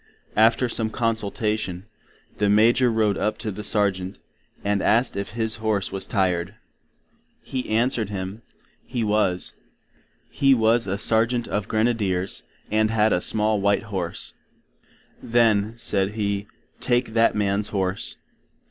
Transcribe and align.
After 0.35 0.67
some 0.67 0.89
consultation, 0.89 1.85
the 2.39 2.49
Major 2.49 2.91
Rode 2.91 3.19
up 3.19 3.37
to 3.37 3.51
the 3.51 3.63
Sargent, 3.63 4.17
and 4.65 4.81
asked 4.81 5.15
if 5.15 5.33
his 5.33 5.57
Horse 5.57 5.91
was 5.91 6.07
tired? 6.07 6.55
He 7.43 7.69
answered 7.69 8.09
him, 8.09 8.41
he 8.83 9.03
was 9.03 9.53
(He 10.31 10.55
was 10.55 10.87
a 10.87 10.97
Sargent 10.97 11.47
of 11.47 11.67
Grenadiers, 11.67 12.41
and 12.71 12.89
had 12.89 13.13
a 13.13 13.21
small 13.21 13.61
Horse)—then, 13.61 15.77
said 15.77 16.13
He, 16.13 16.47
take 16.79 17.13
that 17.13 17.35
man's 17.35 17.67
Horse. 17.67 18.15